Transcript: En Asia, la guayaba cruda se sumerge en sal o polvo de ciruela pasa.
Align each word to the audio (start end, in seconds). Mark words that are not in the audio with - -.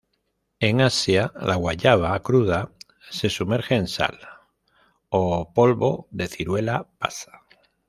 En 0.59 0.81
Asia, 0.81 1.31
la 1.39 1.57
guayaba 1.57 2.19
cruda 2.23 2.71
se 3.11 3.29
sumerge 3.29 3.75
en 3.75 3.87
sal 3.87 4.17
o 5.09 5.53
polvo 5.53 6.07
de 6.09 6.27
ciruela 6.27 6.89
pasa. 6.97 7.41